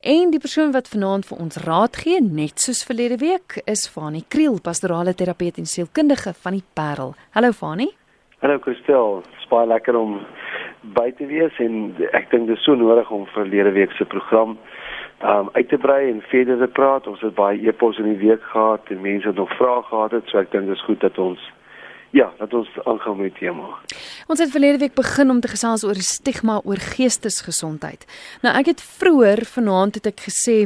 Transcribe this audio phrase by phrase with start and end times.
[0.00, 4.22] En die persoon wat vanaand vir ons raad gee, net soos verlede week, is Fanie
[4.32, 7.12] Kriel, pastorale terapeut en sielkundige van die Parel.
[7.36, 7.90] Hallo Fanie.
[8.40, 10.14] Hallo Christel, baie lekker om
[10.96, 14.56] by te wees en ek dink dit is so nodig om verlede week se program
[15.20, 17.04] um uit te brei en verder te praat.
[17.04, 20.32] Ons het baie e-pos in die week gehad en mense het nog vrae gehad, het,
[20.32, 21.44] so ek dink dit is goed dat ons
[22.10, 23.68] Ja, dat ons aangaan met die tema.
[24.26, 28.06] Ons het verlede week begin om te gesels oor die stigma oor geestesgesondheid.
[28.42, 30.58] Nou ek het vroeër vanaand het ek gesê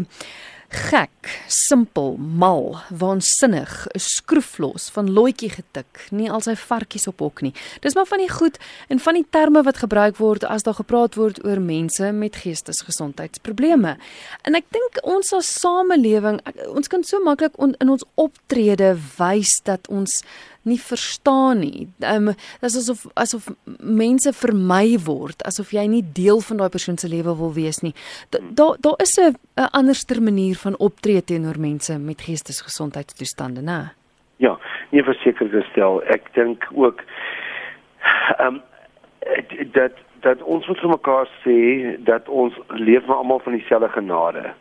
[0.74, 7.42] gek, simpel, mal, waansinnig, 'n skroeflos van loetjie getik, nie al sy varkies op hok
[7.42, 7.52] nie.
[7.80, 8.58] Dis maar van die goed
[8.88, 13.96] en van die terme wat gebruik word as daar gepraat word oor mense met geestesgesondheidsprobleme.
[14.42, 19.60] En ek dink ons as samelewing, ons kan so maklik on, in ons optrede wys
[19.64, 20.22] dat ons
[20.64, 21.88] nie verstaan nie.
[22.00, 26.68] Ehm um, dit is asof asof mense vermy word, asof jy nie deel van daai
[26.68, 27.94] persoon se lewe wil wees nie.
[28.30, 33.92] Daar daar da is 'n 'n anderste manier van optree teenoor mense met geestesgesondheidstoestande, né?
[34.36, 34.58] Ja,
[34.90, 36.02] nie verseker gestel.
[36.02, 37.02] Ek dink ook
[38.38, 38.62] ehm um,
[39.72, 41.58] dat dat ons moet vir mekaar sê
[41.98, 44.52] dat ons leef maar almal van dieselfde genade.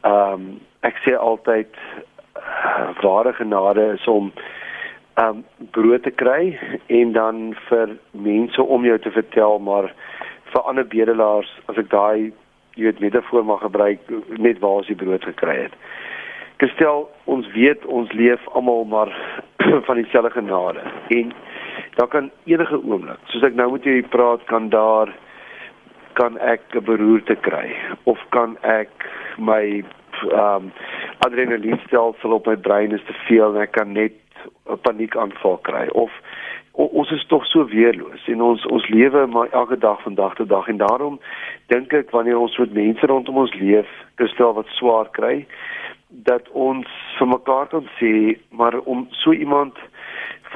[0.00, 1.72] Ehm um, ek sê altyd
[2.36, 4.32] uh, ware genade is om
[5.16, 6.58] um brood te kry
[6.92, 9.88] en dan vir mense om jou te vertel maar
[10.52, 12.32] vir ander bedelaars as ek daai
[12.76, 14.02] jy weet metafoor mag gebruik
[14.36, 15.76] net waar as die brood gekry het.
[16.60, 19.12] Gestel ons weet ons leef almal maar
[19.88, 20.84] van dieselfde genade
[21.16, 21.32] en
[21.96, 25.12] daar kan enige oomblik soos ek nou met jou praat kan daar
[26.20, 27.72] kan ek 'n beroerte kry
[28.04, 28.92] of kan ek
[29.38, 29.84] my
[30.32, 30.72] um
[31.24, 34.12] adrenalienstelsel op my brein is te veel en ek kan net
[34.46, 36.10] 'n paniekaanval kry of
[36.76, 40.48] ons is tog so weerloos en ons ons lewe maar elke dag van dag tot
[40.48, 41.20] dag en daarom
[41.72, 43.88] dink ek wanneer ons met mense rondom ons leef
[44.20, 45.46] gestel wat swaar kry
[46.08, 46.86] dat ons
[47.18, 49.78] vir mekaar kan sê maar om so iemand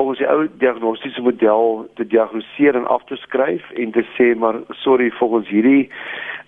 [0.00, 4.56] volgens die ou diagnostiese model te diagnoseer en af te skryf en te sê maar
[4.70, 5.90] sorry volgens hierdie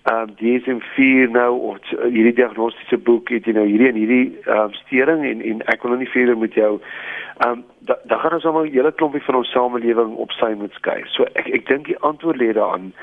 [0.03, 4.63] ehm um, DSM-4 nou of hierdie diagnostiese boek het jy nou hierdie en hierdie ehm
[4.63, 8.19] um, stering en en ek wil nou nie verder met jou ehm um, da, dan
[8.19, 11.01] gaan ons almal 'n hele klompie van ons samelewing op sy moet skei.
[11.13, 12.93] So ek ek dink die antwoord lê daaraan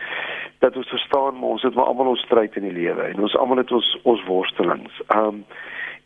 [0.59, 3.37] dat ons verstaan maar ons het maar almal ons stryd in die lewe en ons
[3.37, 5.03] almal het ons ons worstelings.
[5.07, 5.45] Ehm um,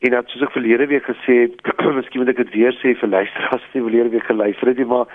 [0.04, 1.60] en dat soos ek verlede week gesê het,
[1.98, 5.06] miskien moet ek dit weer sê vir luisteraars wat verlede week geluister het, maar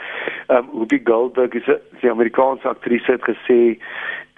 [0.47, 3.59] ehm um, Whoopi Goldberg is 'n Amerikaanse aktrise het gesê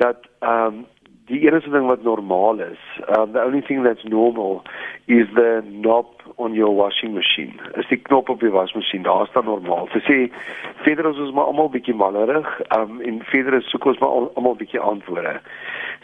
[0.04, 0.86] dat ehm um,
[1.32, 2.82] die enigste ding wat normaal is,
[3.18, 4.64] um, the only thing that's normal
[5.08, 7.54] is the knob on your washing machine.
[7.80, 9.88] Is die knop op die wasmasjien, daar staan normaal.
[9.94, 10.18] Sy sê
[10.84, 14.58] verder is ons maar almal bietjie mallerig, um en verder is soek ons maar almal
[14.60, 15.38] bietjie antwoorde.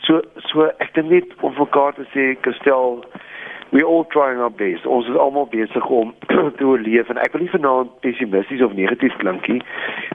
[0.08, 3.02] So so ek dink net om vir mekaar te sê, Kristel,
[3.72, 4.86] we all trying our best.
[4.86, 6.14] Ons is almal besig om
[6.58, 9.62] te oorleef en ek wil nie vanaand pessimisties of negatief klink nie,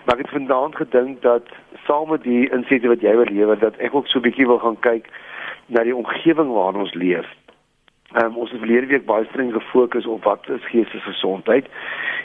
[0.04, 1.52] maar ek het vanaand gedink dat
[1.86, 4.62] saam met die insette wat jy wil lewer dat ek ook so 'n bietjie wil
[4.62, 5.10] gaan kyk
[5.66, 7.28] na die omgewing waarin ons leef.
[8.12, 11.68] Ehm um, ons het verlede week baie streng gefokus op wat is geestesgesondheid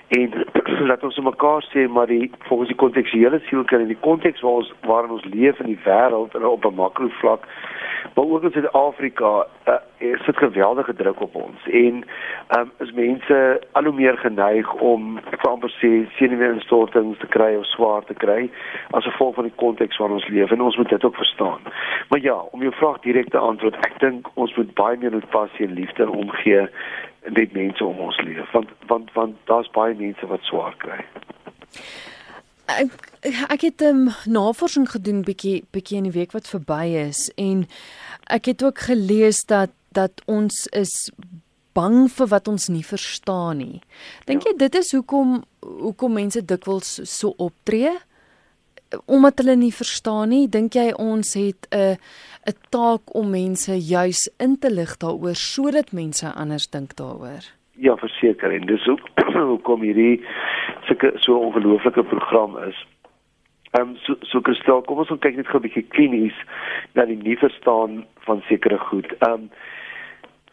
[0.08, 0.34] en
[0.90, 4.74] laat ons mekaar sê maar die volgens die kontekstuele sielkunde in die konteks waar ons
[4.82, 7.48] waarin ons leef in die wêreld op 'n makro vlak
[8.16, 12.03] maar ook in Suid-Afrika uh, is dit geweldige druk op ons en
[12.58, 17.53] um, is mense al hoe meer geneig om ek wil amper sê senuweeinstortings te kry
[17.59, 18.50] of swaar te kry
[18.97, 21.62] as gevolg van die konteks waarin ons leef en ons moet dit ook verstaan.
[22.09, 25.29] Maar ja, om jou vraag direk te antwoord, ek dink ons moet baie meer met
[25.29, 26.68] passie en liefde omgee
[27.29, 31.02] met mense om ons leef want want want daar's baie mense wat swaar kry.
[32.67, 32.91] Ek
[33.50, 37.67] ek het 'n um, navorsing gedoen bietjie bietjie in die week wat verby is en
[38.28, 41.11] ek het ook gelees dat dat ons is
[41.73, 43.81] bang vir wat ons nie verstaan nie.
[44.25, 44.51] Dink ja.
[44.51, 47.94] jy dit is hoekom hoekom mense dikwels so optree?
[49.05, 51.97] Omdat hulle nie verstaan nie, dink jy ons het 'n
[52.47, 57.43] 'n taak om mense juis in te lig daaroor sodat mense anders dink daaroor?
[57.75, 59.07] Ja, verseker en dis ook
[59.51, 60.22] hoekom hierdie
[60.89, 62.85] sulke so ongelooflike program is.
[63.75, 66.37] Ehm um, so so Christel, kom ons kyk net gou 'n bietjie klinies
[66.95, 69.11] na die nie verstaan van sekere goed.
[69.19, 69.49] Ehm um,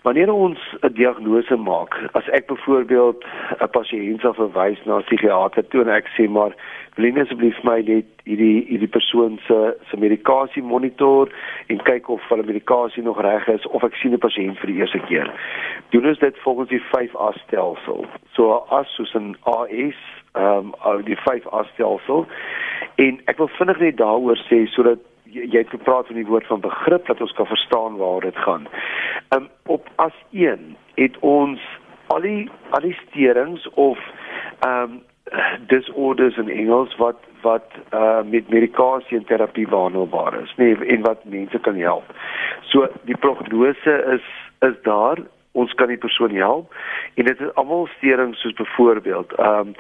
[0.05, 3.25] wanneer ons 'n diagnose maak, as ek byvoorbeeld
[3.61, 6.53] 'n pasiënt sal verwys na 'n psigiater toe en ek sê maar
[6.95, 11.29] wil jy asseblief my net hierdie hierdie persoon se se medikasie monitor
[11.67, 14.81] en kyk of hulle medikasie nog reg is of ek sien 'n pasiënt vir die
[14.81, 15.33] eerste keer.
[15.91, 18.07] Doen ons dit volgens die 5A stelsel.
[18.35, 19.99] So as soos 'n AS
[20.35, 22.27] ehm um, die 5A stelsel
[22.97, 26.47] en ek wil vinnig net daaroor sê sodat jy, jy het gepraat van die woord
[26.47, 28.69] van begrip dat ons kan verstaan waar dit gaan.
[29.37, 31.61] Um op as 1 het ons
[32.07, 33.99] al die al die sterings of
[34.67, 35.03] um
[35.67, 41.25] disorders in Engels wat wat uh met medikasie en terapie waarneembaar is, nee en wat
[41.25, 42.05] mense kan help.
[42.63, 44.27] So die prognose is
[44.69, 45.19] is daar
[45.53, 46.75] ons kan die persoon help
[47.15, 49.75] en dit is almal sterings soos byvoorbeeld um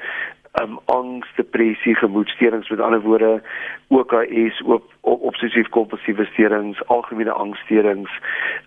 [0.62, 3.42] um angs, depressie, gemoedstoornisse met ander woorde
[3.88, 8.20] OKS, op, op obsessief kompulsiewe sterings, algemene angsstoornisse,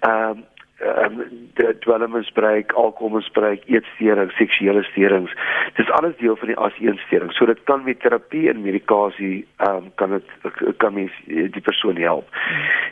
[0.09, 0.45] um
[0.77, 5.35] ehm um, die dwelmmisbruik, alkoholmisbruik, eetstoornisse, seksuele stoornisse.
[5.73, 7.31] Dis alles deel van die as-een storing.
[7.33, 11.97] So dit kan met terapie en medikasie ehm um, kan dit kan mens die persoon
[11.97, 12.29] help.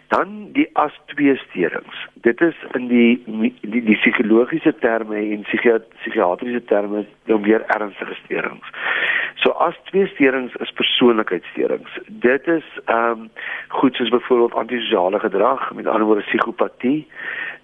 [0.07, 2.07] Dan die as-twee storings.
[2.13, 3.21] Dit is in die
[3.61, 8.73] die, die psigologiese terme en psigiatriese terme nou meer ernstige storings.
[9.35, 11.99] So as-twee storings is persoonlikheidssteurings.
[12.07, 13.29] Dit is ehm um,
[13.67, 17.07] goed soos byvoorbeeld antisosiale gedrag, met ander woorde psigopatie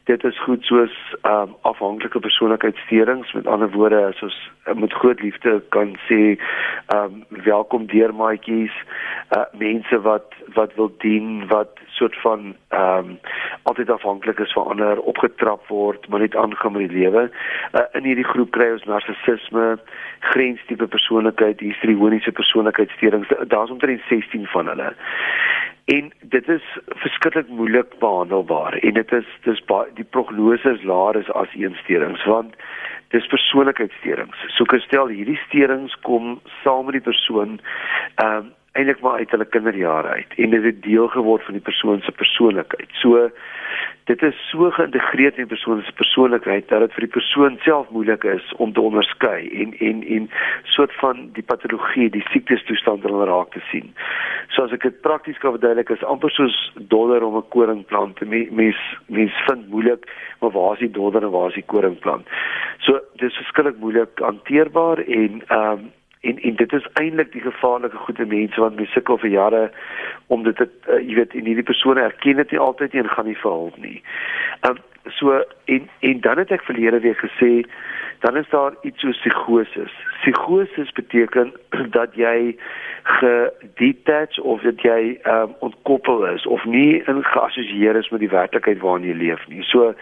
[0.03, 5.21] dit is goed soos ehm um, afhanklike persoonlikheidssteurings met ander woorde soos uh, met groot
[5.21, 8.75] liefde kan sê ehm um, welkom deur maatjies
[9.36, 13.19] uh, mense wat wat wil dien wat soort van ehm um,
[13.63, 17.30] altyd afhanklik is van ander opgetrap word maar net aangaan met die lewe.
[17.71, 19.77] Uh, in hierdie groep kry ons narcissisme
[20.19, 24.94] grenstipe persoonlikheid histrioniese persoonlikheidssteurings daar's omtrent 16 van hulle
[25.85, 29.63] en dit is verskriklik moeilik behandelbaar en dit is dis
[29.95, 32.55] die prognose is laer as as eensteurings want
[33.11, 34.37] dis persoonlikheidssteurings.
[34.55, 37.59] So kan stel hierdie steurings kom saam met die persoon
[38.15, 41.63] ehm um, eintlik maar uit hulle kinderjare uit en dit het deel geword van die
[41.63, 42.89] persoon se persoonlikheid.
[43.03, 43.29] So
[44.09, 47.91] dit is so geïntegreer in die persoon se persoonlikheid dat dit vir die persoon self
[47.91, 50.29] moeilik is om te onderskei en en en
[50.75, 53.91] soort van die patologie, die siektestoestand hulle raak te sien.
[54.56, 56.57] So as ek dit prakties kan verduidelik, is amper soos
[56.95, 60.07] dodder om 'n koringplant mens mens vind moeilik,
[60.39, 62.27] maar waar is die dodder en waar is die koringplant?
[62.79, 65.91] So dis verskillik moeilik hanteerbaar en ehm um,
[66.21, 69.62] en en dit is eintlik die gevaarlike goeie mense wat mense sukkel vir jare
[70.27, 73.41] om dit uh, jy weet en hierdie persone erken dit nie altyd en gaan nie
[73.44, 74.00] verhelp nie.
[74.62, 74.88] Ehm um,
[75.18, 75.33] so
[75.65, 77.51] en en dan het ek verlede week gesê
[78.21, 79.89] dan is daar iets soos psigose.
[80.19, 81.53] Psigose beteken
[81.97, 82.56] dat jy
[83.03, 88.29] gedetach of dat jy ehm um, ontkoppel is of nie in geassosieer is met die
[88.29, 89.63] werklikheid waarin jy leef nie.
[89.63, 89.94] So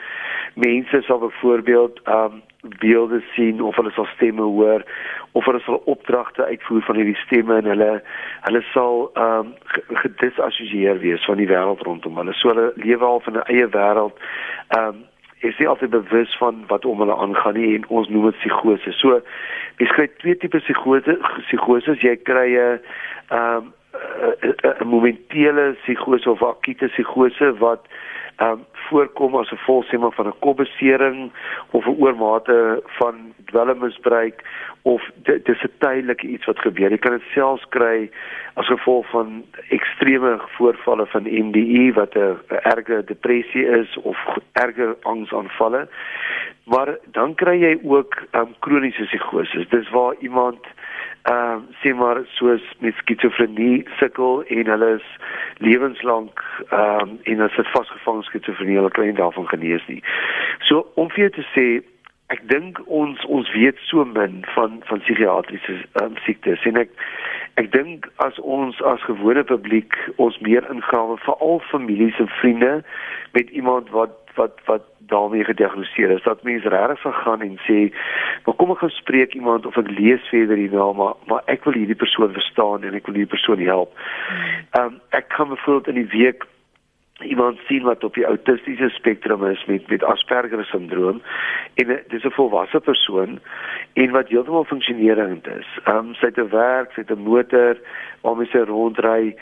[0.54, 2.42] mense sal byvoorbeeld ehm um,
[2.80, 4.84] beelde sien of hulle sal stemme hoor
[5.32, 7.92] of hulle sal opdragte uitvoer van hierdie stemme en hulle
[8.48, 9.54] hulle sal ehm um,
[10.04, 12.36] gedisassosieer wees van die wêreld rondom hulle.
[12.36, 14.20] So hulle lewe al in 'n eie wêreld.
[14.76, 15.08] Ehm um,
[15.40, 18.92] is nie altyd bewus van wat om hulle aangaan nie en ons noem dit psigose.
[19.00, 19.22] So
[19.80, 22.80] jy kry twee tipe psigose, psigose jy kry 'n
[23.30, 23.74] ehm
[24.80, 27.88] 'n momentele psigose of akute psigose wat
[28.40, 31.32] ehm um, voorkom as 'n gevolg van 'n kopbesering
[31.72, 34.44] of 'n oormate van dwelmmisbruik
[34.82, 36.90] of dit is 'n tydelike iets wat gebeur.
[36.90, 38.10] Jy kan dit selfs kry
[38.54, 44.18] as gevolg van ekstreme voorvalle van MDE wat 'n erge depressie is of
[44.54, 45.88] erge angsaanvalle.
[46.66, 49.66] Maar dan kry jy ook um, kroniese psigose.
[49.70, 50.60] Dis waar iemand
[51.22, 55.08] ehm uh, sê maar soos met skizofrenie sukkel en hulle is
[55.58, 60.04] lewenslank ehm um, en as dit vasgevang skizofrenie hulle kan nie daarvan genees nie.
[60.60, 61.66] So om vir jou te sê
[62.34, 66.94] ek dink ons ons weet so min van van psigiatriese um, siektes en ek
[67.62, 72.74] ek dink as ons as gewone publiek ons meer ingawe veral families en vriende
[73.38, 77.80] met iemand wat wat wat daarmee gediagnoseer is dat mense regtig sal gaan en sê
[78.46, 81.78] maar kom ek gaan spreek iemand of ek lees verder hierna maar maar ek wil
[81.80, 83.98] hierdie persoon verstaan en ek wil hierdie persoon help.
[84.78, 86.46] Ehm um, ek kan byvoorbeeld in die week
[87.22, 91.22] iemand sien wat op die autistiese spektrum is met met Asperger sindroom
[91.74, 93.40] en dis 'n volwasse persoon
[93.94, 95.68] en wat heeltemal funksionerend is.
[95.84, 97.78] Ehm um, sy het 'n werk, sy het 'n motor
[98.22, 99.36] waarmee sy rondry.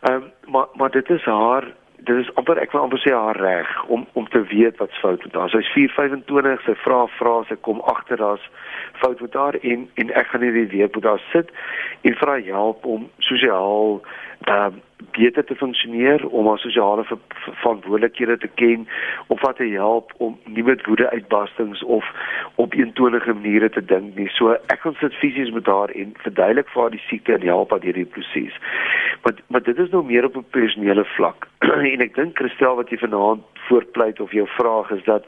[0.00, 1.64] Ehm um, maar maar dit is haar
[1.96, 5.24] dit is amper ek wil amper sê haar reg om om te weet wat's fout
[5.24, 5.48] met haar.
[5.48, 8.50] Sy's 425, sy vra vra, sy kom agter daar's
[8.92, 11.50] fout met haar en en ek gaan hierdie week moet daar sit
[12.00, 14.00] en vra help om sosiaal
[14.44, 18.88] ehm uh, beter te funksioneer om haar sosiale verantwoordelikhede te ken
[19.26, 22.04] of wat te help om nie met woede uitbarstings of
[22.54, 24.28] op eentonige maniere te dink nie.
[24.28, 27.70] So ek gaan sit fisies met haar en verduidelik vir haar die siekte en help
[27.70, 28.58] haar deur die proses.
[29.22, 31.48] Maar maar dit is nou meer op 'n personele vlak.
[31.94, 35.24] en ek dink Christel wat jy vanaand voortpleit of jou vraag is dat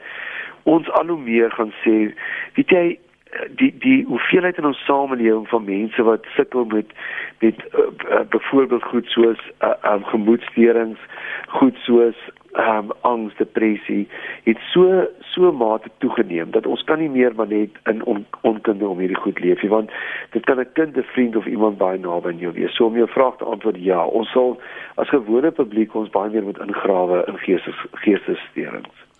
[0.63, 2.13] ons al hoe meer gaan sê,
[2.55, 2.99] weet jy
[3.49, 6.91] die die hoeveelheid in ons samelewing van mense wat sukkel met
[7.39, 7.79] met uh,
[8.11, 11.01] uh, byvoorbeeld goed soos uh, um, gemoedstoornisse,
[11.47, 12.15] goed soos
[12.53, 14.07] um, angs, depressie,
[14.43, 18.87] het so so mate toegeneem dat ons kan nie meer maar net in on, onkunde
[18.87, 19.91] om hierdie goed leef nie, want
[20.31, 22.75] dit kan 'n kind, 'n vriend of iemand baie naby aan jou wees.
[22.75, 24.61] So om jou vraag te antwoord, ja, ons sal
[24.95, 29.12] as gewone publiek ons baie meer moet ingrawe in geestes geestessteurings.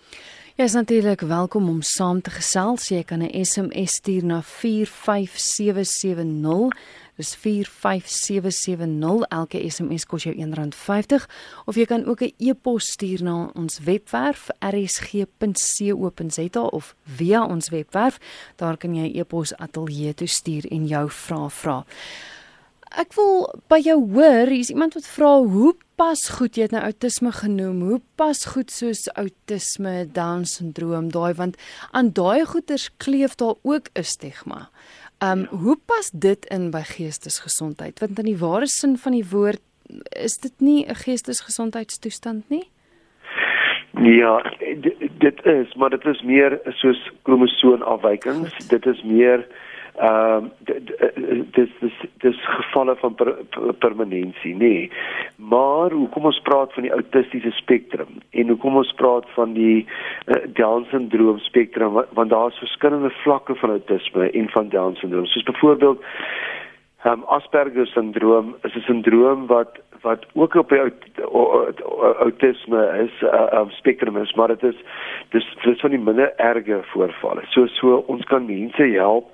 [0.54, 2.88] Jy is natuurlik welkom om saam te gesels.
[2.88, 6.68] Jy kan 'n SMS stuur na 45770.
[7.16, 9.22] Dis 45770.
[9.28, 11.26] Elke SMS kos jou R1.50
[11.64, 18.18] of jy kan ook 'n e-pos stuur na ons webwerf rsg.co.za of via ons webwerf.
[18.56, 21.84] Daar kan jy e-pos ateljee toe stuur en jou vrae vra.
[22.94, 26.82] Ek wil by jou hoor, hier's iemand wat vra hoe pas goed jy het nou
[26.86, 31.58] outisme genoem hoe pas goed soos outisme down syndroom daai want
[31.92, 34.70] aan daai goeters kleef daar ook 'n stigma.
[35.22, 35.56] Um ja.
[35.62, 39.62] hoe pas dit in by geestesgesondheid want in die ware sin van die woord
[40.10, 42.68] is dit nie 'n geestesgesondheidstoestand nie?
[44.02, 44.42] Ja,
[45.18, 48.68] dit is, maar dit is meer soos kromosoomafwykings.
[48.68, 49.46] Dit is meer
[49.94, 54.90] ehm uh, dis dis dis gevalle van per, per, permanensie nê.
[55.36, 59.86] Maar hoekom ons praat van die autistiese spektrum en hoekom ons praat van die
[60.26, 65.30] uh, down syndroom spektrum want daar's verskillende vlakke van autisme en van down syndroom.
[65.30, 66.02] Soos byvoorbeeld
[67.04, 70.80] ehm um, asperger syndroom is 'n syndroom wat wat ook op die
[72.18, 74.76] autisme is uh, um, spektrum is maar dit is
[75.28, 77.42] dis dis van die minder erge voorvalle.
[77.54, 79.30] So so ons kan mense help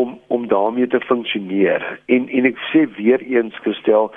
[0.00, 2.00] om om daarmee te funksioneer.
[2.06, 4.10] En en ek sê weer eens gestel,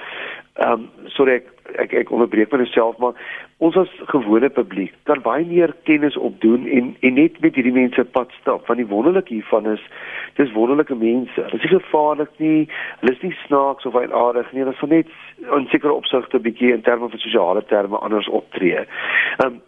[0.58, 1.52] ehm um, sorry ek
[1.84, 3.18] ek ek onderbreek myself maar
[3.66, 8.06] ons as gewone publiek kan baie meer kennis opdoen en en net met hierdie mense
[8.16, 8.66] pad stap.
[8.70, 9.84] Van die wonderlik hiervan is
[10.40, 11.42] dis wonderlike mense.
[11.42, 12.66] Hulle is nie gevaarlik nie.
[13.02, 14.64] Hulle is nie snaaks of aardig nie.
[14.64, 15.14] Hulle is net
[15.60, 18.86] in sekere opsigte bietjie in terme van sosiale terme anders optree.
[18.86, 19.62] Ehm um,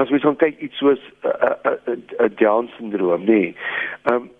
[0.00, 3.54] as ons kyk iets soos 'n uh, uh, uh, uh, Down syndroom, nee.
[4.04, 4.30] Ehm um,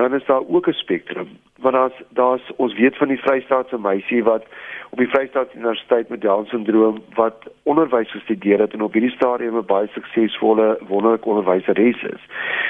[0.00, 1.28] dan is daar ook 'n spektrum
[1.60, 4.44] want daar's daar's ons weet van die Vrystaatse meisie wat
[4.90, 9.56] op die Vrystaatse Universiteit met Down syndroom wat onderwys gestudeer het en op hierdie stadium
[9.56, 12.22] 'n baie suksesvolle wonderlike onderwyseres is.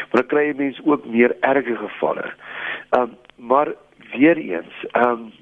[0.08, 2.32] Maar dan kry jy mense ook meer erge gevalle.
[2.90, 3.68] Ehm um, maar
[4.12, 5.32] weer eens, ehm um,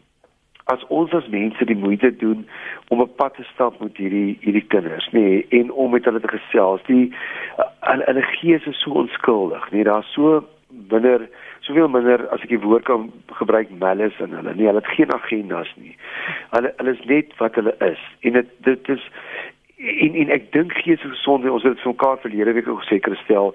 [0.65, 2.49] as ons as mense die moeite doen
[2.89, 6.21] om 'n pad te stap met hierdie hierdie kinders, nê, nee, en om met hulle
[6.21, 7.15] te gesels, die
[7.81, 11.29] hulle gees is so onskuldig, nê, nee, daar's so minder
[11.69, 13.11] soveel minder as ek die woord kan
[13.41, 14.55] gebruik malice in hulle.
[14.57, 15.95] Nee, hulle het geen agendas nie.
[16.55, 18.03] Hulle hulle is net wat hulle is.
[18.27, 19.07] En dit dit is
[19.79, 23.53] en en ek dink geestesgesondheid ons het dit vir mekaar verlede week ook seker gestel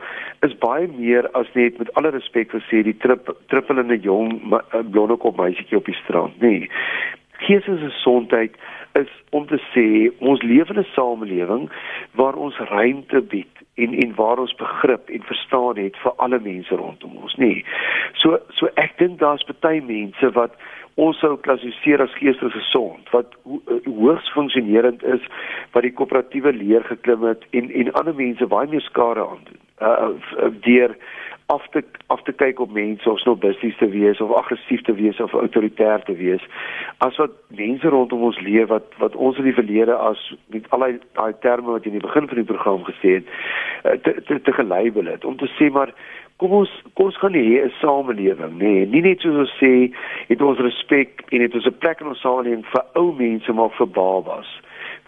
[0.48, 4.32] is baie meer as net met alle respek vir sê die trip trippelende jong
[4.96, 6.70] blonde kop meisietjie op die strand nee
[7.44, 8.83] geestesgesondheid is
[9.30, 11.70] om te sê ons leef in 'n samelewing
[12.12, 16.76] waar ons ruimte bied en en waar ons begrip en verstaan het vir alle mense
[16.76, 17.66] rondom ons nê.
[18.14, 20.54] So so ek dink daar's baie mense wat
[20.96, 25.26] ons sou klassifiseer as geestelik gesond wat ho eh, hoogs funksionerend is
[25.74, 29.62] wat die koöperatiewe leer geklim het en en ander mense baie meer skade aan doen.
[29.82, 30.96] Uh deur
[31.46, 35.20] af te af te kyk op mense of snobisties te wees of aggressief te wees
[35.20, 36.42] of autoritair te wees.
[36.98, 40.88] As wat mense rondom ons leef wat wat ons in die verlede as met al
[41.20, 43.32] daai terme wat jy in die begin van die program gesê het
[43.84, 45.94] eh, te te, te gelabel het om te sê maar
[46.42, 48.74] kom ons kom ons gaan hê 'n samelewing nê?
[48.74, 49.92] Nee, nie net soos ons sê
[50.28, 53.74] het ons respek en het ons 'n plek in ons samelewing vir ou mense maar
[53.78, 54.50] vir babas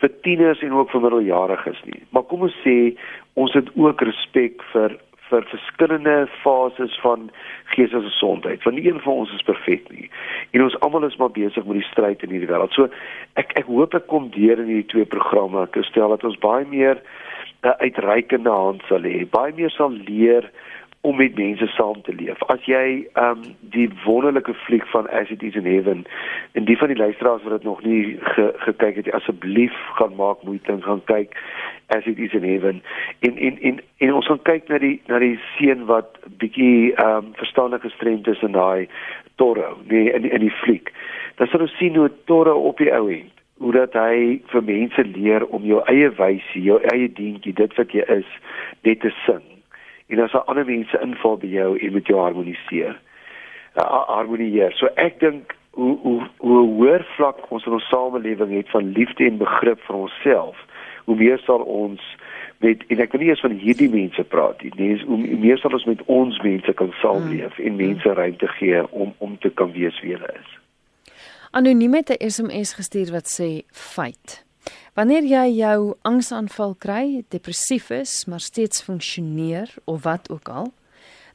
[0.01, 2.01] vir tieners en ook vir middeljariges nie.
[2.09, 2.95] Maar kom ons sê
[3.39, 4.97] ons het ook respek vir
[5.29, 7.29] vir verskillende fases van
[7.73, 8.63] geestesgesondheid.
[8.63, 10.09] Want nie een van ons is perfek nie.
[10.53, 12.75] En ons almal is maar besig met die stryd in hierdie wêreld.
[12.77, 12.89] So
[13.41, 15.65] ek ek hoop ek kom deur in hierdie twee programme.
[15.65, 17.01] Ek stel dat ons baie meer
[17.65, 19.25] uh, uitreikende hand sal hê.
[19.29, 20.51] Baie meer sal leer
[21.05, 22.41] om met mense saam te leef.
[22.53, 26.05] As jy ehm um, die wonderlike fliek van As It Is in Heaven
[26.57, 30.43] en die van die luisteraars wat dit nog nie ge, gekyk het, asseblief gaan maak
[30.43, 31.37] moeite en gaan kyk
[31.87, 32.81] as it is in heaven.
[33.19, 37.17] In in in en ons gaan kyk na die na die seun wat bietjie ehm
[37.17, 38.87] um, verstandige gestremd is in daai
[39.35, 40.93] torre nee in in die fliek.
[41.35, 45.03] Dan sal ons sien hoe torre op die ou end hoe dat hy vir mense
[45.15, 48.31] leer om jou eie wysie jou eie dientjie dit wat jy is
[48.87, 49.54] net te sing
[50.07, 52.97] en as daar ander mense inval by jou en met jou harmoniseer
[53.75, 58.69] uh, harmonieer so ek dink hoe hoe hoe hoër vlak ons in ons samelewing het
[58.69, 60.61] van liefde en begrip vir onsself,
[61.05, 62.03] hoe meer sal ons
[62.63, 64.71] met en ek wil nie eens van hierdie mense praat nie.
[64.79, 69.11] Nee, hoe meer sal ons met ons mense kan saamleef en mense ruimte gee om
[69.17, 70.55] om te kan wees wie hulle is.
[71.51, 74.43] Anoniem het 'n SMS gestuur wat sê feit.
[74.95, 80.69] Wanneer jy jou angsaanval kry, depressief is, maar steeds funksioneer of wat ook al,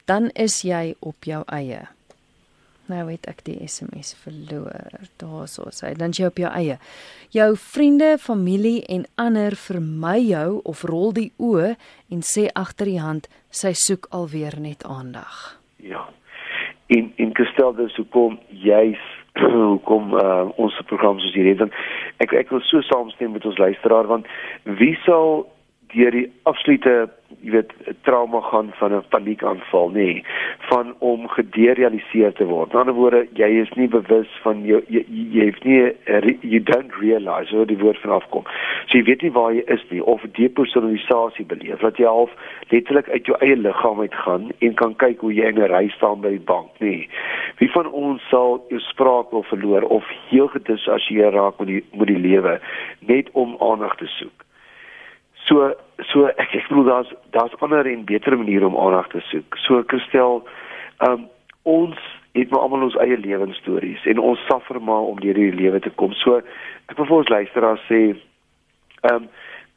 [0.08, 1.82] dan is jy op jou eie.
[2.88, 4.96] Nou het ek die SMS verloor.
[5.20, 6.78] Daarso sê dan jy op jou eie.
[7.36, 11.74] Jou vriende, familie en ander vermy jou of rol die oë
[12.08, 15.60] en sê agter die hand sy soek alweer net aandag.
[15.84, 16.08] Ja.
[16.88, 19.04] In in gestel dis hoekom jy's
[19.72, 21.72] hoekom uh, ons program soos hierdie dan
[22.24, 24.28] ek ek wil so saamstem met ons luisteraar want
[24.80, 25.46] wie sal
[25.92, 27.72] deur die absolute jy weet
[28.04, 30.24] trauma gaan van 'n paniekaanval nê nee,
[30.70, 32.72] van om gederealiseer te word.
[32.72, 35.94] In ander woorde, jy is nie bewus van jou jy, jy het nie
[36.40, 38.44] you don't realize hoe die woord vanaf kom.
[38.86, 42.30] So jy weet nie waar jy is nie of depersonalisasie beleef dat jy half
[42.68, 45.88] letterlik uit jou eie liggaam uit gaan en kan kyk hoe jy in 'n ry
[45.88, 46.86] staan by die bank nê.
[46.86, 47.08] Nee.
[47.58, 52.06] Wie van ons sal jou spraak wil verloor of heel gedisassosieer raak met die met
[52.06, 52.60] die lewe
[52.98, 54.39] net om aandag te soek?
[55.50, 55.72] So
[56.12, 59.58] so ek ek glo daar's daar's ander en beter maniere om aandag te soek.
[59.66, 60.44] So Christel,
[61.08, 61.26] um,
[61.62, 61.98] ons
[62.38, 65.90] het maar almal ons eie lewensstories en ons suffer maar om deur hierdie lewe te
[65.90, 66.14] kom.
[66.22, 68.02] So ek wil vir ons luisteraars sê,
[69.02, 69.30] ehm um,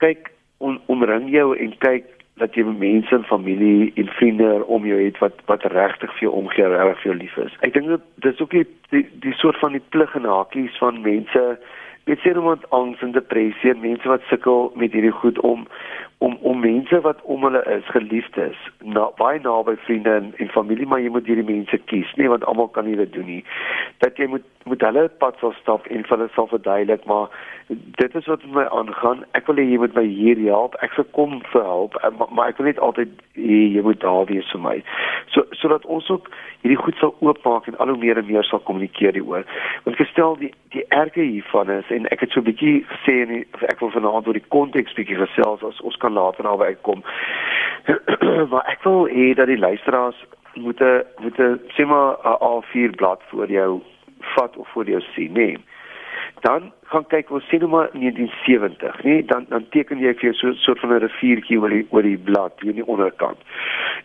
[0.03, 0.29] kyk
[0.61, 2.09] on, omring jou en kyk
[2.41, 6.33] dat jy mense en familie en vriende om jou het wat wat regtig vir jou
[6.37, 7.57] omgee, regtig vir jou lief is.
[7.65, 11.01] Ek dink dit dis ook die, die die soort van die plig en hakies van
[11.01, 11.43] mense
[12.03, 15.67] Dit sê iemand angs en depressie, mense wat sukkel met hierdie goed om
[16.23, 18.59] om om mense wat om hulle is, geliefdes,
[18.95, 22.45] na baie naby vriende en, en familie, maar jy moet hierdie mense kies, nie want
[22.47, 23.41] almal kan nie dit doen nie.
[24.03, 27.27] Dat jy moet moet hulle pad sal stap en vir hulle sal verduidelik, maar
[27.99, 29.25] dit is wat met my aangaan.
[29.35, 30.77] Ek wil hê jy moet my hier help.
[30.85, 33.99] Ek sal kom vir help, eh, maar, maar ek wil net altyd hê jy moet
[33.99, 34.77] daar wees vir my.
[35.35, 36.29] So sodat ons ook
[36.63, 39.43] hierdie goed sal oopmaak en al hoe meer en meer sal kommunikeer hieroor.
[39.83, 43.43] Want gestel die die erge hiervan is en ek het so 'n bietjie gesê en
[43.67, 47.03] ek wil vanaand oor die konteks bietjie gesels as ons kan later naby uitkom.
[48.51, 52.95] maar ek wil hê dat die luisteraars moet 'n moet 'n sê maar 'n A4
[52.95, 53.81] blad voor jou
[54.19, 55.57] vat of voor jou sien, nee.
[56.39, 60.33] Dan gaan kyk ons sien nou maar 1970, nee, dan dan teken jy vir jou
[60.33, 63.39] so 'n soort van 'n riviertjie oor die oor die blad hier in die onderkant.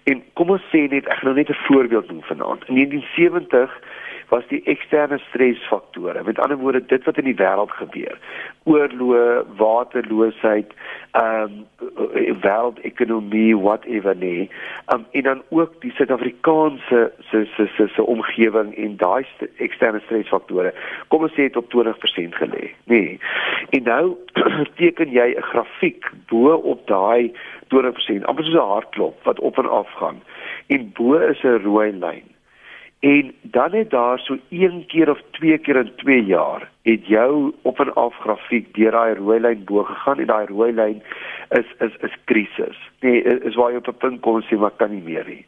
[0.04, 2.68] En kom ons sê net ek gaan nou net 'n voorbeeld noem vanaand.
[2.68, 3.80] In 1970
[4.28, 6.22] was die eksterne stresfaktore.
[6.24, 8.18] Met ander woorde, dit wat in die wêreld gebeur.
[8.68, 10.72] Oorloë, waterloosheid,
[11.16, 11.66] ehm um,
[12.42, 14.50] wêreldekonomie, whatever nee.
[14.92, 20.00] Um, en dan ook die Suid-Afrikaanse se se se se omgewing en daai st eksterne
[20.04, 20.74] stresfaktore.
[21.08, 22.72] Kom ons sê dit op 20% gelê.
[22.84, 23.18] Nee.
[23.70, 24.16] En nou
[24.80, 27.32] teken jy 'n grafiek bo op daai
[27.74, 30.20] 20%, amper soos 'n hartklop wat op en af gaan.
[30.66, 32.37] En bo is 'n rooi lyn.
[33.00, 37.52] En dan het daar so een keer of twee keer in 2 jaar het jou
[37.62, 41.02] op en af grafiek deur daai rooi lyn bo gegaan en daai rooi lyn
[41.48, 42.78] is is is krisis.
[43.00, 45.46] Nee, is waar jy op 'n punt kom sê maar kan nie meer nie.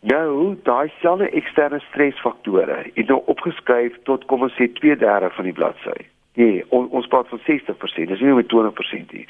[0.00, 5.52] Nou, daai selfe eksterne stresfaktore het nou opgeskuif tot kom ons sê 2/3 van die
[5.52, 6.00] bladsy.
[6.34, 9.26] Nee, on, ons praat van 60%, dis nie met 20% nie.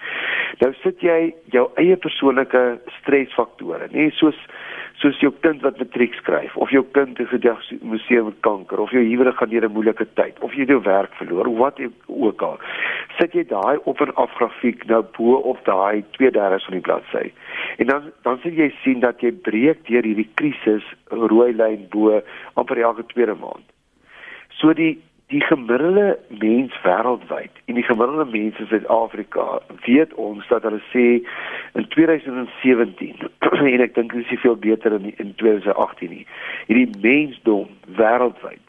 [0.58, 4.36] Nou sit jy jou eie persoonlike stresfaktore, nee, soos
[4.98, 9.02] soos jou kind wat matriek skryf of jou kind is gediagnoseer met kanker of jou
[9.02, 12.58] huwelik gaan deur 'n moeilike tyd of jy jou werk verloor wat ook al
[13.18, 17.32] sit jy daai op en af grafiek nou bo op daai 2/3 van die bladsy.
[17.78, 22.22] En dan dan sien jy sien dat jy breek deur hierdie krisis rooi lyn bo
[22.54, 23.66] amper elke tweede maand.
[24.58, 30.64] So die die gemiddelde mens wêreldwyd en die gemiddelde mens in Suid-Afrika weet ons dat
[30.64, 31.04] hulle sê
[31.76, 33.28] in 2017
[33.74, 36.24] en ek dink dit is veel beter in in 2018 nie
[36.70, 37.68] hierdie mensdom
[38.00, 38.64] wêreldwyd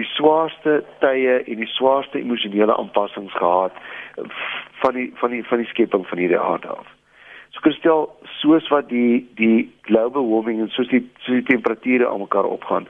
[0.00, 3.76] die swaarste tye en die swaarste emosionele aanpassings gehad
[4.80, 6.97] van die van die van die skepping van hierdie aarde af
[7.64, 8.08] kristel
[8.40, 12.86] soos wat die die global warming en soos die soos die temperature aan mekaar opgaan,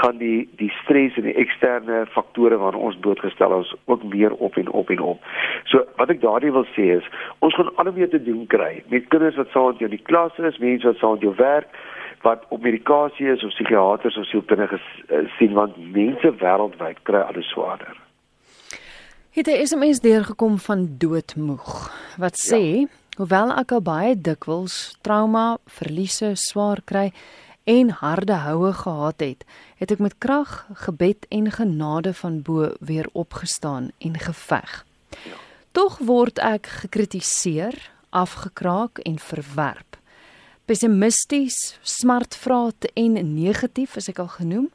[0.00, 4.56] gaan die die stres en die eksterne faktore waaraan ons blootgestel is ook meer op
[4.56, 5.32] en op en op.
[5.70, 7.08] So wat ek daardie wil sê is,
[7.40, 10.06] ons gaan al meer te doen kry met kinders wat saam met jou in die
[10.10, 11.82] klas is, mense wat saam met jou werk
[12.22, 17.50] wat op medikasie is of psigiaters of sielkundiges uh, sien want mense wêreldwyd kry alles
[17.50, 17.98] swaarder.
[19.32, 23.01] Het 'n SMS deurgekom van doodmoeg wat sê ja.
[23.20, 27.10] Hoewel ek al baie dikwels trauma, verliese, swaar kry,
[27.68, 29.44] en harde houe gehad het,
[29.76, 34.78] het ek met krag, gebed en genade van bo weer opgestaan en geveg.
[35.28, 35.36] Ja.
[35.76, 37.76] Tog word ek gekritiseer,
[38.10, 40.00] afgekraak en verwerp.
[40.64, 44.68] Pessimisties, smartvraat en negatief is ek al genoem.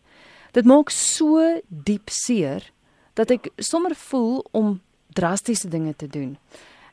[0.53, 2.69] Dit maak so diep seer
[3.17, 4.77] dat ek sommer voel om
[5.17, 6.37] drastiese dinge te doen.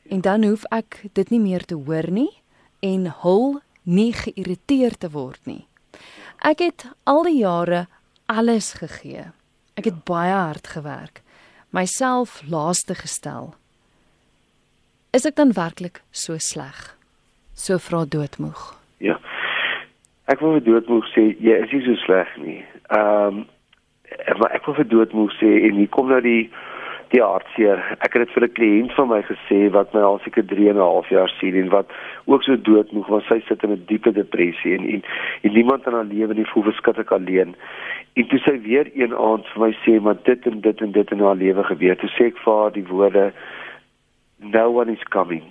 [0.09, 2.29] En dan hoef ek dit nie meer te hoor nie
[2.85, 5.65] en hul nie geïrriteerd te word nie.
[6.45, 7.85] Ek het al die jare
[8.29, 9.31] alles gegee.
[9.75, 11.21] Ek het baie hard gewerk,
[11.73, 13.53] myself laaste gestel.
[15.15, 16.93] Is ek dan werklik so sleg?
[17.55, 18.75] So vra doodmoeg.
[18.99, 19.17] Ja.
[20.27, 22.61] Ek wil vir doodmoeg sê jy is nie so sleg nie.
[22.93, 23.43] Ehm um,
[24.39, 26.49] maar ek wil vir doodmoeg sê en hier kom nou die
[27.11, 27.81] die hartseer.
[27.99, 30.75] Ek het dit vir 'n kliënt van my gesê wat my al seker 3 en
[30.75, 31.89] 'n half jaar sien en wat
[32.25, 33.27] ook so doodmoeg was.
[33.27, 35.03] Sy sit in 'n diepe depressie en en,
[35.41, 37.55] en niemand in haar lewe nie voel verskriklik alleen.
[38.13, 41.11] En toe sy weer een aand vir my sê maar dit en dit en dit
[41.11, 41.95] in haar lewe gebeur.
[41.95, 43.33] Toe sê ek vir haar die woorde
[44.39, 45.43] no one is coming.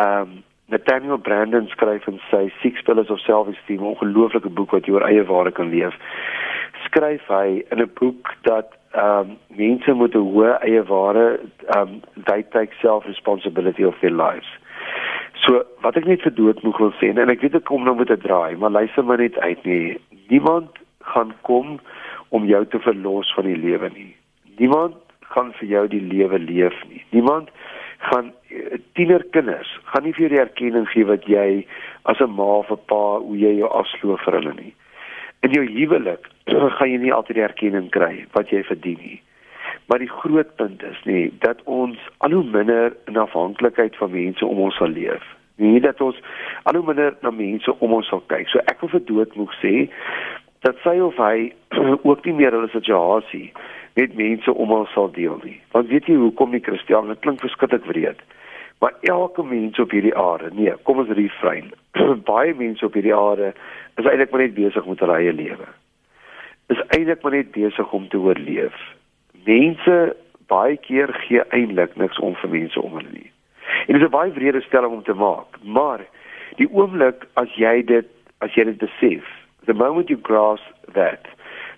[0.00, 4.92] Um Nathaniel Brandon skryf in sy Six Pillars of Self-Esteem 'n ongelooflike boek wat jy
[4.92, 5.94] oor eie waarde kan leef.
[6.84, 11.40] Skryf hy in 'n boek dat um mense moet 'n hoë eie waarde
[11.76, 14.48] um they take self-responsibility of their lives.
[15.46, 18.10] So wat ek net vir doodmoeg wil sê en ek weet ek kom nou met
[18.10, 19.98] 'n draai, maar luister maar net uit nie.
[20.28, 21.78] Niemand gaan kom
[22.28, 24.16] om jou te verlos van die lewe nie.
[24.58, 27.04] Niemand gaan vir jou die lewe leef nie.
[27.10, 27.50] Niemand
[27.98, 31.66] gaan eh, tienerkinders gaan nie vir jou die erkenning gee wat jy
[32.10, 34.74] as 'n ma of 'n pa hoe jy jou afsloof vir hulle nie.
[35.42, 39.18] In jou huwelik gaan jy nie altyd die erkenning kry wat jy verdien nie.
[39.90, 44.46] Maar die groot punt is nie dat ons al hoe minder in afhanklikheid van mense
[44.46, 45.24] om ons sal leef.
[45.56, 46.18] Nie dat ons
[46.62, 48.48] al hoe minder na mense om ons sal kyk.
[48.48, 49.74] So ek wil vir doodmoeg sê
[50.66, 51.50] dat sy of hy
[52.08, 53.48] ook nie meer hulle situasie
[53.98, 55.58] met mense om ons sal deel nie.
[55.74, 58.22] Want weet jy hoekom nie Christian, dit klink verskriklik wreed.
[58.80, 61.72] Maar elke mens op hierdie aarde, nee, kom ons refrein.
[62.30, 63.52] Baie mense op hierdie aarde
[64.00, 65.66] is eintlik maar net besig met hulle eie lewe.
[66.70, 68.76] Is eintlik maar net besig om te oorleef.
[69.46, 69.98] Mense
[70.50, 73.30] baie keer gee eintlik niks om vir mense om hulle nie.
[73.86, 76.00] En dit is 'n baie wrede stelling om te maak, maar
[76.56, 78.06] die oomblik as jy dit
[78.38, 79.24] as jy dit besef,
[79.66, 81.26] the moment you grasp that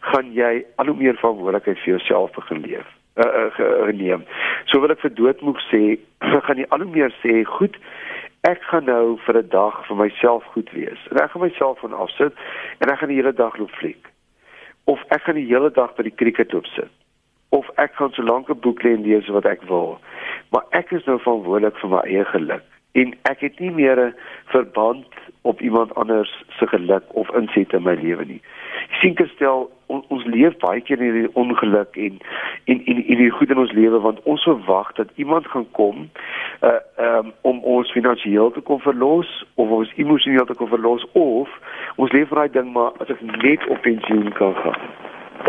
[0.00, 2.86] gaan jy al hoe meer verantwoordelikheid vir jouself begin leef.
[3.14, 4.24] Uh, uh geneem.
[4.64, 5.98] So wil ek vir doodmoeg sê,
[6.46, 7.76] gaan jy al hoe meer sê, goed,
[8.48, 11.02] ek gaan nou vir 'n dag vir myself goed wees.
[11.10, 12.34] En ek gaan myself van afsit
[12.78, 14.11] en ek gaan die hele dag loop fliek.
[14.84, 16.90] Of ek gaan die hele dag by die krieket loop sit.
[17.48, 19.98] Of ek gaan so lank 'n boek lees wat ek wil.
[20.50, 24.14] Maar ek is nou verantwoordelik vir my eie geluk en ek het nie meer 'n
[24.44, 25.06] verband
[25.42, 28.42] op iemand anders se geluk of insette in my lewe nie.
[29.00, 32.18] Sien gestel on, ons leef baie keer in hierdie ongeluk en
[32.72, 36.08] en en in die goed in ons lewe want ons verwag dat iemand gaan kom
[36.68, 36.74] uh
[37.06, 41.58] um, om ons finansiëel te kom verlos of ons emosioneel te kom verlos of
[41.96, 44.86] ons leef vir daai ding maar as ek net op pensioen kan gaan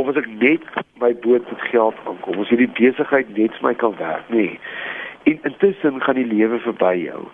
[0.02, 0.66] of as ek net
[1.02, 4.60] my boot met geld aankom as hierdie besigheid net vir my kan werk nee
[5.24, 7.28] En intussen gaan die lewe verby jou.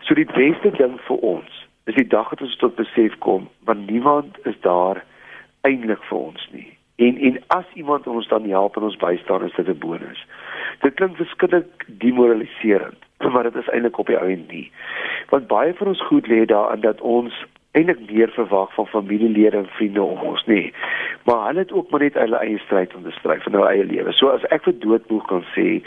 [0.00, 3.90] So die beste ding vir ons is die dag dat ons tot besef kom want
[3.90, 5.02] niemand is daar
[5.60, 6.68] eintlik vir ons nie.
[6.96, 10.26] En en as iemand ons dan help en ons bystaan is dit 'n bonus.
[10.80, 13.00] Dit klink verskriklik demoraliserend,
[13.32, 14.70] maar dit is eintlik op die ou end nie.
[15.28, 19.66] Want baie van ons goed lê daarin dat ons eintlik meer verwag van familielede en
[19.66, 20.72] vriende om ons nie.
[21.24, 23.84] Maar hulle het ook maar net hulle eie stryd om te stry vir hulle eie
[23.84, 24.12] lewe.
[24.12, 25.82] So as ek vir doodboek kan sê,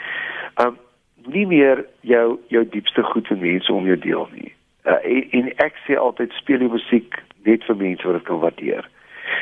[0.62, 0.78] um
[1.26, 4.54] nie meer jou jou diepste goed vir mense om jou deel nie.
[4.86, 8.40] Uh, en, en ek sê altyd speel die musiek net vir mense wat dit kan
[8.44, 8.90] waardeer.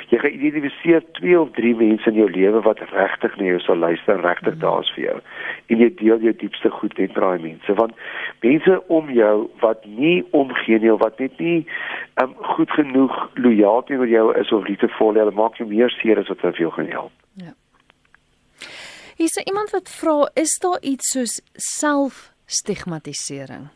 [0.09, 3.79] Jy gaan identifiseer twee of drie mense in jou lewe wat regtig na jou sal
[3.83, 4.59] luister, regtig mm.
[4.59, 5.17] daar is vir jou.
[5.67, 7.93] En jy deel jou diepste goed met daai mense want
[8.45, 11.67] mense om jou wat nie omgee nie of wat net nie
[12.21, 16.29] um, goed genoeg lojaal teenoor jou is of liefdevol, hulle maak jou meer seer as
[16.31, 17.13] wat hulle vir jou gaan help.
[17.41, 17.53] Ja.
[19.17, 23.67] Hier's so iemand wat vra, is daar iets soos selfstigmatisering?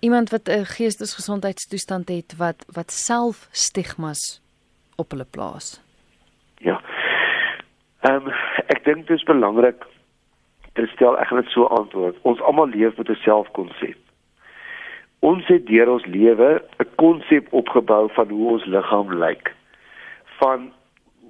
[0.00, 4.40] Iemand wat 'n geestesgesondheidstoestand het wat wat self stigmas
[4.96, 5.80] op hulle plaas.
[6.58, 6.80] Ja.
[8.00, 8.32] Ehm um,
[8.66, 9.84] ek dink dit is belangrik
[10.76, 12.16] te stel ek gaan dit so antwoord.
[12.22, 13.98] Ons almal leef met 'n selfkonsep.
[15.20, 19.54] Ons het deur ons lewe 'n konsep opgebou van hoe ons liggaam lyk.
[20.40, 20.72] Van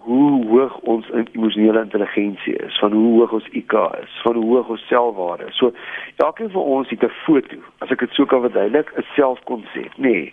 [0.06, 4.68] hoe hoog ons emosionele intelligensie is, van hoe hoog ons IQ is, van hoe hoog
[4.68, 5.46] ons selfwaarde.
[5.50, 5.72] So
[6.16, 10.10] elkeen van ons het 'n foto, as ek dit so kan verduidelik, 'n selfkonsep, nê.
[10.10, 10.32] Nee.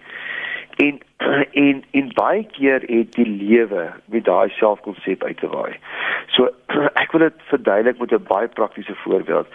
[0.75, 0.99] En
[1.67, 5.77] en en baie keer het die lewe met daai selfkonsep uitgewaai.
[6.27, 6.49] So
[7.03, 9.47] ek wil dit verduidelik met 'n baie praktiese voorbeeld.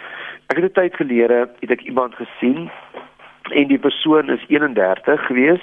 [0.47, 2.69] Ek het 'n tyd gelede het ek iemand gesien
[3.49, 5.61] en die persoon is 31 gewees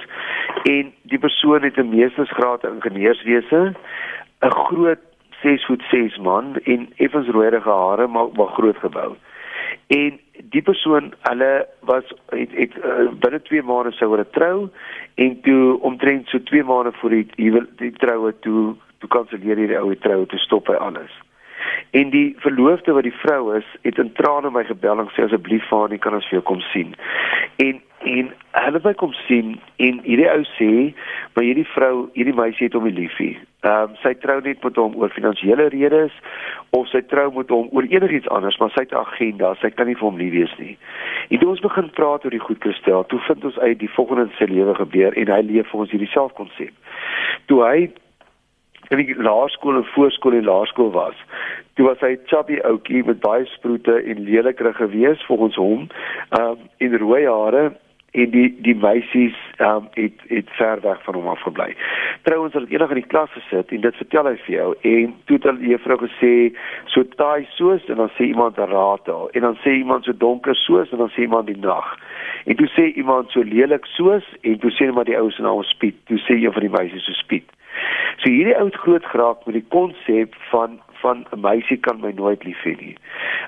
[0.63, 3.75] en die persoon het 'n meestersgraad in ingenieurswese,
[4.41, 4.99] 'n groot
[5.43, 9.15] 6 voet 6 man en effens rooierige hare maar maar groot gebou.
[9.87, 14.69] En die persoon hulle was het, het uh, binne 2 maande sou hulle trou
[15.15, 19.79] en toe omtrent so 2 maande voor die die, die troue toe toe kanselleer hierdie
[19.79, 21.13] ou troue te stop by alles.
[21.91, 25.65] En die verloofde wat die vrou is, het in trane my gebel en sê asseblief
[25.69, 26.95] vir haar, kan ons vir jou kom sien.
[27.63, 30.71] En en hulle by kom sien en hierdie ou sê,
[31.35, 33.35] maar hierdie vrou, hierdie meisie het hom liefie.
[33.67, 36.15] Ehm um, sy trou net met hom oor finansiële redes
[36.77, 39.87] of sy trou met hom oor enigiets anders, maar sy het 'n agenda, sy kan
[39.87, 40.77] nie vir hom lief wees nie.
[41.31, 44.23] En toe ons begin praat oor die goed gestel, toe vind ons uit die volgende
[44.23, 46.75] in sy lewe gebeur en hy leef vir ons hierdie selfkonsep.
[47.47, 47.91] Toe hy
[48.89, 51.17] in die laerskool en voorskool en laerskool was.
[51.75, 55.89] Toe was hy chubby ouetjie met baie sproete en leliker gewees volgens hom.
[56.31, 57.73] Ehm um, in rooi hare
[58.17, 61.75] en die die meisies ehm um, het het ver weg van hom afgebly.
[62.23, 65.39] Trouwens het eendag in die klas gesit en dit vertel hy vir jou en toe
[65.43, 66.33] het die juffrou gesê
[66.95, 70.93] so taai soos en dan sê iemand ratel en dan sê iemand so donker soos
[70.93, 71.93] en dan sê iemand die nag.
[72.47, 75.63] En toe sê iemand so lelik soos en toe sê maar die ou se naam
[75.63, 75.97] Spiet.
[76.07, 77.53] Toe sê een van die meisies so Spiet.
[78.23, 82.13] So hierdie ou het groot geraak met die konsep van van 'n meisie kan my
[82.13, 82.97] nooit lief hê nie.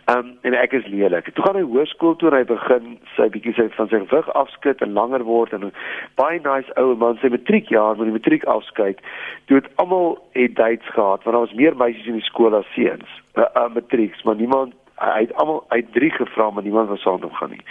[0.06, 1.30] Um, en ek is lelik.
[1.34, 4.80] Toe gaan hy hoërskool toe en hy begin sy bietjie sy van sy gewig afskud
[4.80, 5.72] en langer word en
[6.14, 9.00] baie nice ou man sy matriekjaar met die matriek afskyk.
[9.46, 12.74] Toe het almal het dates gehad want daar was meer meisies in die skool as
[12.74, 13.10] seuns.
[13.38, 17.22] uh, uh, matrieks, maar niemand hy het almal uit 3 gevra maar niemand was saam
[17.22, 17.64] hom gaan nie.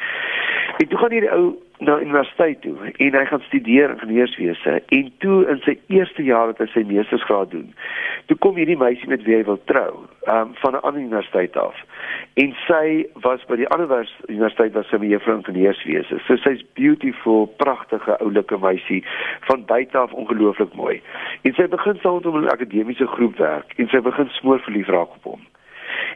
[0.77, 5.37] En toe gaan hierdie ou na universiteit toe en hy gaan studeer ingenieurswese en toe
[5.51, 7.67] in sy eerste jaar het hy sy meestersgraad doen.
[8.25, 9.91] Toe kom hierdie meisie met wie hy wil trou,
[10.25, 11.75] um, van 'n ander universiteit af.
[12.33, 16.19] En sy was by die ander universiteit was sy mevrou ingenieurswese.
[16.27, 19.03] So sy's beautiful, pragtige oulike meisie
[19.49, 21.01] van buite af ongelooflik mooi.
[21.41, 24.59] En sy begin saam met hom in 'n akademiese groep werk en sy begin smoor
[24.59, 25.41] verlief raak op hom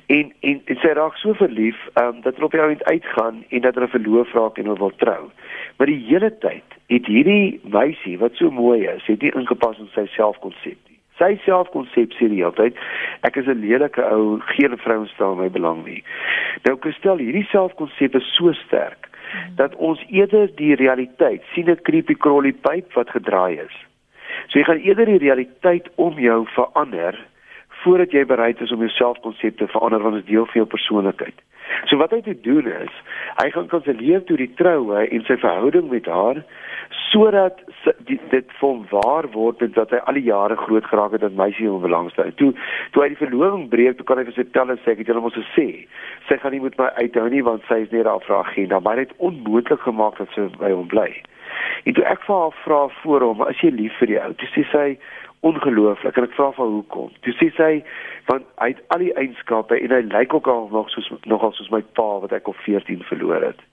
[0.05, 3.61] en en, en sy raak so verlief um, dat hulle op die ount uitgaan en
[3.65, 5.29] dat hulle verloof raak en hulle wil trou.
[5.77, 9.91] Maar die hele tyd het hierdie meisie wat so mooi is, het nie ingepas in
[9.95, 10.97] sy selfkonsep nie.
[11.21, 12.79] Sy selfkonsep sê die hele tyd
[13.27, 16.03] ek is 'n lelike ou, geen vrou stel my belang nie.
[16.65, 19.09] Nou Christel, hierdie selfkonsep is so sterk
[19.55, 23.75] dat ons eerder die realiteit sien 'n creepy crawly pyp wat gedraai is.
[24.47, 27.15] So jy gaan eerder die realiteit om jou verander
[27.83, 30.67] voordat jy bereid is om jou selfkonsep te verander want dit is deel van jou
[30.73, 31.41] persoonlikheid.
[31.89, 32.93] So wat hy te doen is,
[33.39, 36.43] hy gaan konselleer toe die troue en sy verhouding met haar
[37.11, 37.59] sodat
[38.07, 41.67] dit vir hom waar word dat hy al die jare groot geraak het dat meisie
[41.67, 42.31] hom belangstel.
[42.39, 42.51] Toe
[42.91, 45.11] toe hy die verloving breek, toe kan hy vir sy tel en sê ek het
[45.15, 45.67] hom ons gesê,
[46.29, 49.01] sy gaan nie met my uithou nie want sy is nie daar vir agenda, maar
[49.01, 51.09] dit onmoontlik gemaak dat sy by hom bly.
[51.87, 54.51] En toe ek vir haar vra voor hom, as jy lief vir die ou, toe
[54.55, 54.85] sê sy
[55.41, 57.09] ongelooflik en ek vra van hoekom.
[57.25, 57.71] Toe sê sy
[58.29, 61.71] want hy het al die eienskappe en hy lyk ook al nog soos nogal soos
[61.73, 63.63] my pa wat ek op 14 verloor het.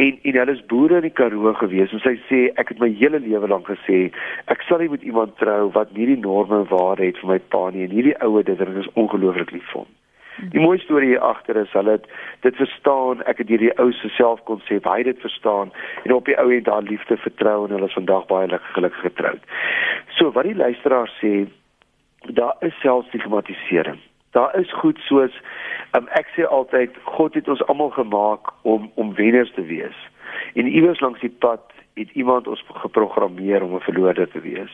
[0.00, 2.88] En en hulle is boere in die Karoo gewees en sy sê ek het my
[3.02, 4.06] hele lewe lank gesê
[4.52, 7.68] ek sal nie met iemand trou wat nie die norme waar het vir my pa
[7.70, 9.95] nie en hierdie ouwe dit is ongelooflik lief vir hom.
[10.52, 12.08] Die mooie storie hier agter is hulle het
[12.44, 15.72] dit verstaan, ek het hierdie ou se selfkonsep, hy het dit verstaan
[16.04, 19.46] en op die ou het daar liefde vertrou en hulle is vandag baie gelukkig getroud.
[20.18, 21.46] So wat die luisteraar sê,
[22.36, 23.98] daar is selfstigmatisering.
[24.36, 25.32] Daar is goed soos
[25.96, 29.96] um, ek sê altyd God het ons almal gemaak om om wenners te wees.
[30.54, 34.72] En iewers langs die pad het iemand ons geprogrammeer om 'n verloorder te wees.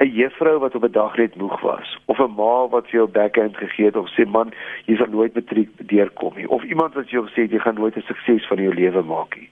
[0.00, 3.08] 'n juffrou wat op 'n dag net moeg was of 'n ma wat vir jou
[3.08, 4.52] backhand gegee het of sê man
[4.86, 8.06] jy sal nooit matriek deurkom nie of iemand wat jou gesê jy gaan nooit 'n
[8.06, 9.50] sukses van jou lewe maak nie.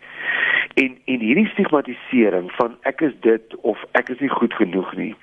[0.75, 5.17] En en hierdie stigmatisering van ek is dit of ek is nie goed genoeg nie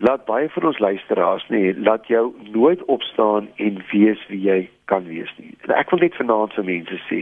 [0.00, 5.04] laat baie van ons luisteraars nê laat jou nooit opstaan en wees wie jy kan
[5.04, 5.52] wees nie.
[5.66, 7.20] En ek wil net vanaand vir mense sê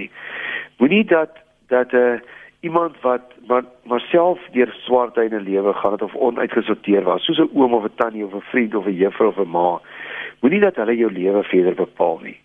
[0.79, 2.21] moenie dat dat 'n uh, eh,
[2.61, 7.03] iemand wat maar maar self deur swart tye in 'n lewe gaan het of onuitgesorteer
[7.03, 9.51] was soos 'n oom of 'n tannie of 'n vriend of 'n juffrou of 'n
[9.51, 9.81] ma
[10.41, 12.39] moenie dat hulle jou lewe verder bepaal nie.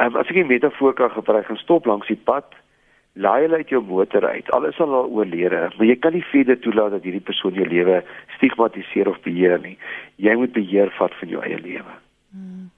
[0.00, 2.54] Um, as ek 'n metafoor kan gebruik, gaan stop langs die pad,
[3.12, 4.50] laai hulle uit jou motor uit.
[4.50, 8.04] Alles sal al oorlede, maar jy kan nie verder toelaat dat hierdie persoon jou lewe
[8.36, 9.78] stigmatiseer of beheer nie.
[10.16, 11.92] Jy moet beheer vat van jou eie lewe.
[12.30, 12.70] Hmm.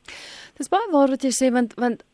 [0.57, 2.05] Dis baie waar wat jy sê want want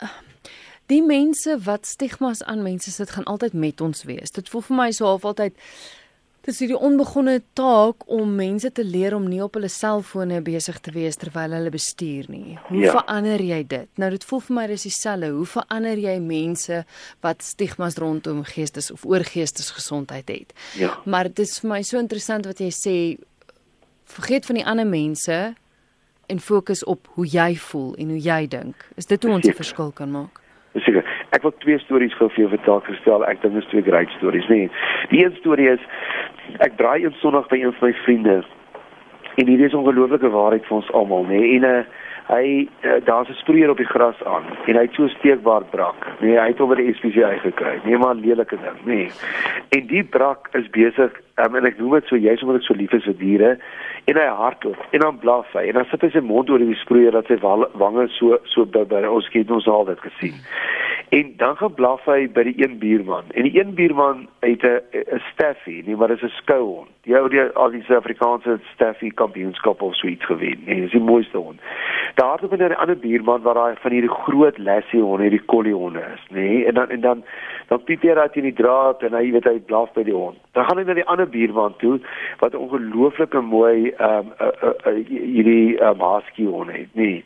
[0.86, 4.30] die mense wat stigmas aan mense sit gaan altyd met ons wees.
[4.30, 5.56] Dit voel vir my so half altyd
[6.44, 10.76] Dit is hierdie onbegonne taak om mense te leer om nie op hulle selfone besig
[10.84, 12.58] te wees terwyl hulle bestuur nie.
[12.66, 12.92] Hoe ja.
[12.98, 13.88] verander jy dit?
[13.96, 15.30] Nou dit voel vir my dis dieselfde.
[15.38, 16.82] Hoe verander jy mense
[17.24, 20.52] wat stigmas rondom geestes of oorgeestesgesondheid het?
[20.76, 20.92] Ja.
[21.08, 22.96] Maar dit is vir my so interessant wat jy sê
[24.04, 25.40] vergeet van die ander mense
[26.28, 28.84] en fokus op hoe jy voel en hoe jy dink.
[29.00, 30.43] Is dit hoe ons 'n verskil kan maak?
[30.82, 31.04] Seker.
[31.30, 33.24] Ek wil twee stories gou vir jou vertel gestel.
[33.30, 34.70] Ek dink dit is twee great stories, nee.
[35.12, 35.82] Die een storie is
[36.66, 38.40] ek draai een Sondag by een van my vriende.
[39.34, 41.38] En hierdie is ongelooflike waarheid vir ons almal, nê?
[41.38, 41.54] Nee.
[41.58, 45.08] En uh, hy uh, daar's 'n sproeier op die gras aan en hy het so
[45.08, 46.06] steekbaar brak.
[46.20, 47.80] Nee, hy het oor die SPCA gekry.
[47.84, 48.94] Nee, maar lelike ding, nê.
[48.94, 49.08] Nee.
[49.68, 52.78] En die brak is besig, um, en ek noem dit so jy's omdat ek so
[52.78, 53.50] lief is vir diere
[54.10, 56.80] en hy hardloop en dan blaf hy en dan sit hy sy mond oor die
[56.82, 60.42] sproeier dat sy wange so so by ons kind ons al dit gesien.
[61.14, 63.28] En dan geblaf hy by die een buurman.
[63.38, 66.88] En die een buurman het 'n 'n staffie, nee, maar dit is 'n skouhond.
[67.02, 70.58] Die ou die al die Suid-Afrikaanse staffie kampioenskap of so iets gewen.
[70.64, 71.60] Nee, dis die mooiste hond.
[72.14, 75.74] Daar het binne 'n ander buurman waar daai van hierdie groot lassie honde, hierdie collie
[75.74, 76.40] honde is, nê?
[76.40, 76.64] Nee?
[76.64, 77.24] En dan en dan
[77.68, 80.38] dan piep hy in die draad en hy weet hy blaf by die hond.
[80.54, 81.98] Dan gaan hy na die ander buurman toe
[82.40, 87.02] wat 'n ongelooflike mooi ehm um, uh, uh, uh, hierdie um, husky hond het, nê?
[87.02, 87.24] Nee?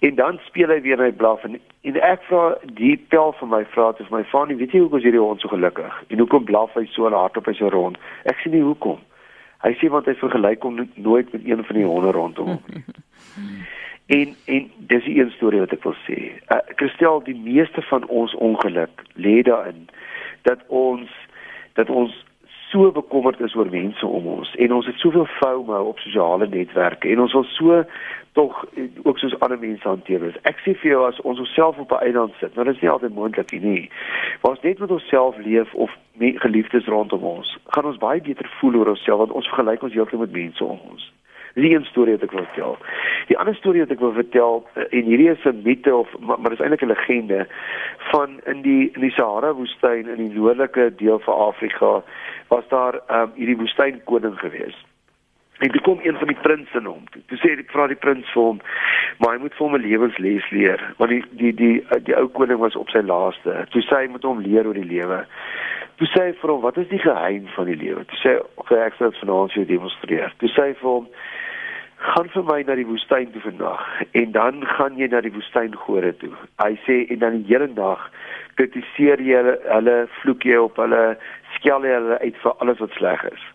[0.00, 3.64] En dan speel hy weer hy blaf en, en ek vra die pel vir my
[3.74, 6.46] vra het vir my van weet jy hoekom is hierdie hond so gelukkig en hoekom
[6.48, 7.98] blaf hy so hard op hy so rond
[8.32, 9.00] ek sê nie hoekom
[9.64, 12.62] hy sê want hy vergelyk hom nooit met een van die honde rondom hom
[14.18, 16.18] en en dis 'n een storie wat ek wil sê
[16.52, 19.88] uh, Christel die meeste van ons ongeluk lê daarin
[20.48, 21.08] dat ons
[21.76, 22.24] dat ons
[22.70, 27.10] so bekommerd is oor mense om ons en ons het soveel FOMO op sosiale netwerke
[27.10, 27.82] en ons wil so
[28.38, 28.64] tog
[29.02, 30.36] ook soos ander mense hanteer is.
[30.46, 32.90] Ek sê vir jou as ons onsself op 'n eiland sit, nou dit is nie
[32.90, 33.90] altyd moontlik nie.
[34.42, 38.74] Maar ons net met onsself leef of geliefdes rondom ons, gaan ons baie beter voel
[38.74, 41.12] oor onsself want ons vergelyk ons heeltyd met mense om ons.
[41.54, 42.78] Dis 'n storie wat ek wil vertel.
[43.26, 46.40] Die ander storie wat ek wil vertel eh, en hierdie is 'n mite of maar,
[46.40, 47.46] maar dis eintlik 'n legende
[48.10, 52.02] van in die in die Sahara woestyn in die noordelike deel van Afrika
[52.48, 54.84] was daar um, hierdie woestynkoning geweest.
[55.60, 57.04] En toe kom een van die prinses hom.
[57.26, 58.60] Toe sê ek vra die prins vir hom,
[59.20, 62.28] maar hy moet vir hom 'n lewensles leer, want die die die die, die ou
[62.28, 63.66] koning was op sy laaste.
[63.70, 65.26] Toe sê hy moet hom leer oor die lewe.
[66.00, 68.06] Toe sê hy vir hom, wat is die geheim van die lewe?
[68.08, 70.32] Toe sê hy, ek sal dit vanaand vir jou demonstreer.
[70.40, 71.10] Toe sê hy vir hom,
[72.00, 73.82] gaan vir my na die woestyn toe vandag
[74.16, 76.32] en dan gaan jy na die woestyngore toe.
[76.62, 78.06] Hy sê en dan die hele dag
[78.56, 81.02] kritiseer jy hulle, hulle vloek jy op hulle,
[81.58, 83.48] skel jy hulle uit vir alles wat sleg is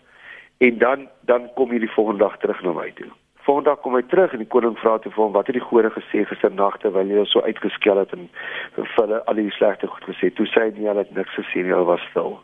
[0.57, 3.09] en dan dan kom hy die volgende dag terug na my toe.
[3.45, 5.61] Volgende dag kom hy terug en die koning vra toe vir hom wat het die
[5.61, 8.23] gode gesê gister nag terwyl jy so uitgeskel het en
[8.73, 10.31] vir hulle al die slegte goed gesê.
[10.33, 12.39] Toe sê hy nee, hy het niks gesê nie, hy was stil.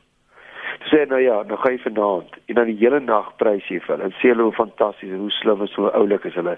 [0.83, 3.65] Toe sê hy nou ja, nou gaan jy vanaand en dan die hele nag prys
[3.73, 6.37] jy vir hulle en sê hulle hoe fantasties en hoe slim en hoe oulik is
[6.37, 6.53] hulle.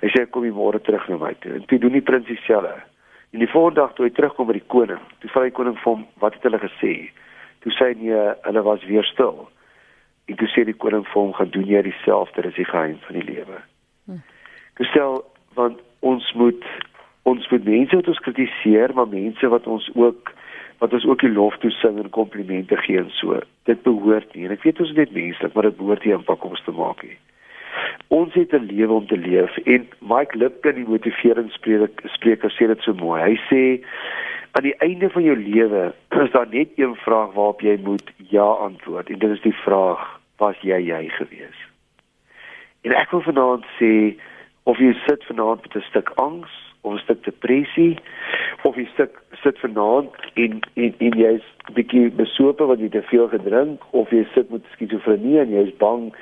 [0.00, 1.52] Hy sê kom jy môre terug na my toe.
[1.58, 2.72] En toe doen die prins dieselfde.
[3.36, 5.90] En die volgende dag toe hy terugkom by die koning, toe vra die koning vir
[5.90, 6.94] hom wat het hulle gesê?
[7.60, 9.44] Toe sê hy nee, hulle was weer stil.
[10.32, 13.20] En toe sê die koning vir hom gaan doen jy dieselfde, dis die geheim van
[13.20, 13.60] die lewe.
[14.06, 14.22] Hm.
[14.80, 15.22] Gestel
[15.54, 16.64] want ons moet
[17.24, 20.32] ons moet mense wat ons kritiseer, maar mense wat ons ook
[20.82, 23.38] wat ons ook die lof toe sing en komplimente gee en so.
[23.70, 24.44] Dit behoort nie.
[24.44, 27.00] En ek weet ons is net menslik, maar dit behoort nie impak ons te maak
[27.06, 27.16] nie.
[28.12, 32.82] Ons het 'n lewe om te leef en Mike Lipkin die motiveringsspreker spreker sê dit
[32.82, 33.20] so mooi.
[33.22, 33.62] Hy sê
[34.52, 35.92] aan die einde van jou lewe
[36.24, 40.20] is daar net een vraag waarop jy moet ja antwoord en dit is die vraag
[40.38, 41.73] was jy jy gewees
[42.84, 43.90] en ek wil vanaand sê
[44.70, 47.98] of jy sit vanaand met 'n stuk angs of 'n stuk depressie
[48.62, 53.28] of jy sit sit vanaand en en en jy's bietjie besope want jy te veel
[53.28, 56.12] gedrink of jy sit met skizofrenie en jy's bang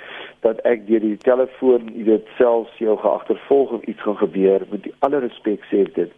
[0.41, 4.93] dat ek deur die telefoon jy dit selfs jou geagtervolg of iets gaan gebeur met
[5.01, 6.13] alle respek sê dit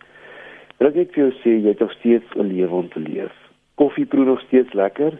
[0.85, 3.33] Wil ek vir jou sê jy het nog steeds 'n lewe om te leef.
[3.81, 5.13] Koffie proe nog steeds lekker.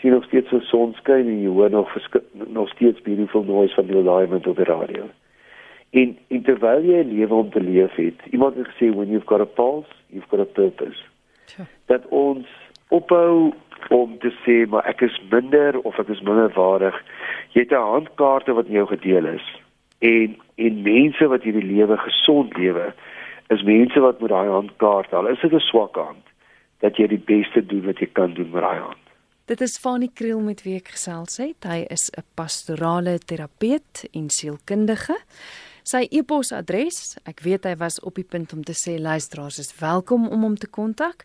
[0.00, 1.94] Sien nog steeds so sonskyn en jy hoor nog
[2.32, 5.08] nog steeds beautiful noise van die alignment op die radio.
[5.90, 9.26] En, en terwyl jy 'n lewe om te leef het, iemand het gesê when you've
[9.26, 11.00] got a pulse, you've got a purpose.
[11.86, 12.46] Dat ons
[12.88, 13.52] ophou
[13.88, 17.02] om te sê maar ek is minder of ek is minder waardig.
[17.52, 19.46] Jy het 'n handkaarte wat in jou gedeel is
[19.98, 22.92] en en mense wat hierdie lewe gesond lewe
[23.48, 26.24] is mense wat met daai hand kaart al is dit 'n swak hand
[26.78, 29.07] dat jy die beste doen wat jy kan doen met daai hand.
[29.48, 31.64] Dit is Fanie Kriel met wie ek gesels het.
[31.64, 35.16] Hy is 'n pastorale terapeut en sielkundige.
[35.82, 40.28] Sy e-posadres, ek weet hy was op die punt om te sê luisteraars is welkom
[40.28, 41.24] om hom te kontak.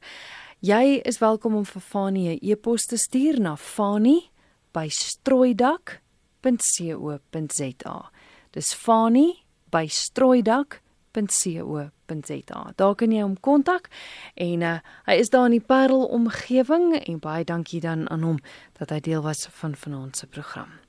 [0.62, 4.32] Jy is welkom om vir Fanie 'n e-pos te stuur na fanie
[9.72, 10.83] by strooidak
[11.14, 12.72] strooidak.co.za.
[12.76, 13.90] Daar kan jy hom kontak
[14.36, 18.40] en uh, hy is daar in die Parel omgewing en baie dankie dan aan hom
[18.80, 20.83] dat hy deel was van vanaand se program.